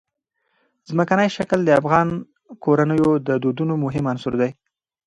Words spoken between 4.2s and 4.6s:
دی.